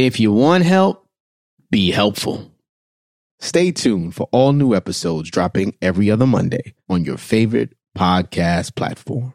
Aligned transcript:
If 0.00 0.18
you 0.18 0.32
want 0.32 0.64
help, 0.64 1.06
be 1.70 1.90
helpful. 1.90 2.50
Stay 3.38 3.70
tuned 3.70 4.14
for 4.14 4.30
all 4.32 4.54
new 4.54 4.74
episodes 4.74 5.30
dropping 5.30 5.76
every 5.82 6.10
other 6.10 6.26
Monday 6.26 6.72
on 6.88 7.04
your 7.04 7.18
favorite 7.18 7.74
podcast 7.94 8.74
platform. 8.74 9.34